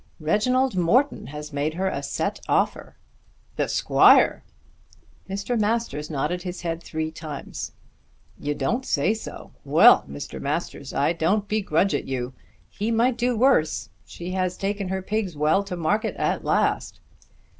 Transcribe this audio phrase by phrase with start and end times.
[0.19, 2.95] "Reginald Morton has made her a set offer."
[3.55, 4.43] "The squire!"
[5.29, 5.59] Mr.
[5.59, 7.73] Masters nodded his head three times.
[8.39, 9.51] "You don't say so.
[9.63, 10.41] Well, Mr.
[10.41, 12.33] Masters, I don't begrudge it you.
[12.71, 13.89] He might do worse.
[14.03, 16.99] She has taken her pigs well to market at last!"